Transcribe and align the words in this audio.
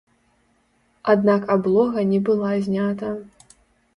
Аднак 1.13 1.41
аблога 1.57 2.05
не 2.13 2.19
была 2.29 2.51
знята. 2.69 3.11